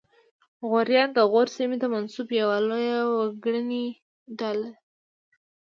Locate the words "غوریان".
0.69-1.09